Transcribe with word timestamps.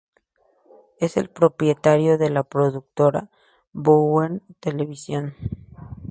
Es 0.97 1.15
el 1.15 1.29
propietario 1.29 2.17
de 2.17 2.31
la 2.31 2.41
productora 2.41 3.29
Bowen 3.71 4.41
Televisión. 4.59 5.35